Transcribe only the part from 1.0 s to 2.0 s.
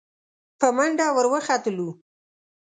ور وختلو.